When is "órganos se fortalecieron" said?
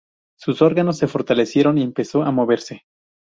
0.63-1.77